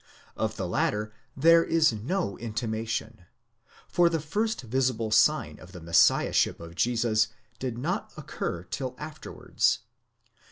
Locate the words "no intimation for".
1.93-4.09